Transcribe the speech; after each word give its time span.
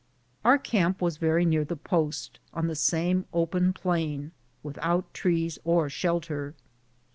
Our 0.43 0.57
camp 0.57 0.99
was 0.99 1.17
very 1.17 1.45
near 1.45 1.63
the 1.63 1.75
post, 1.75 2.39
on 2.55 2.65
the 2.65 2.75
same 2.75 3.25
open 3.33 3.71
plain, 3.71 4.31
without 4.63 5.13
trees 5.13 5.59
or 5.63 5.91
shelter. 5.91 6.55